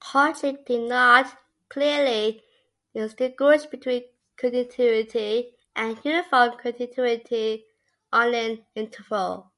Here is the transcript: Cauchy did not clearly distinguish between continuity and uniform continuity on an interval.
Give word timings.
Cauchy 0.00 0.56
did 0.66 0.88
not 0.88 1.38
clearly 1.68 2.42
distinguish 2.92 3.64
between 3.64 4.06
continuity 4.36 5.54
and 5.76 6.04
uniform 6.04 6.58
continuity 6.58 7.64
on 8.12 8.34
an 8.34 8.66
interval. 8.74 9.52